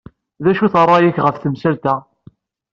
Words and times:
D 0.43 0.45
acu-t 0.51 0.75
ṛṛay-ik 0.83 1.17
ɣef 1.25 1.35
temsalt-a? 1.37 1.95